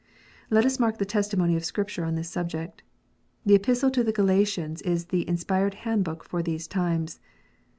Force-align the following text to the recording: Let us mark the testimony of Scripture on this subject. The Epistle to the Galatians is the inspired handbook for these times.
Let 0.49 0.65
us 0.65 0.79
mark 0.79 0.97
the 0.97 1.05
testimony 1.05 1.55
of 1.55 1.63
Scripture 1.63 2.05
on 2.05 2.15
this 2.15 2.27
subject. 2.27 2.81
The 3.45 3.53
Epistle 3.53 3.91
to 3.91 4.03
the 4.03 4.11
Galatians 4.11 4.81
is 4.81 5.05
the 5.05 5.29
inspired 5.29 5.75
handbook 5.75 6.23
for 6.23 6.41
these 6.41 6.67
times. 6.67 7.19